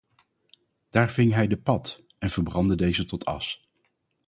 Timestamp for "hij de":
1.33-1.57